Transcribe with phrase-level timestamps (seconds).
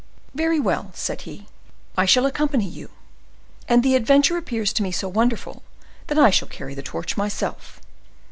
[0.33, 1.45] "Very well," said he;
[1.95, 2.89] "I shall accompany you;
[3.69, 5.61] and the adventure appears to me so wonderful,
[6.07, 7.79] that I shall carry the torch myself."